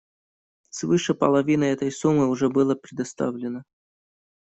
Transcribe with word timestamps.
Свыше 0.71 1.13
половины 1.13 1.65
этой 1.65 1.91
суммы 1.91 2.27
уже 2.27 2.49
было 2.49 2.73
предоставлено. 2.73 3.61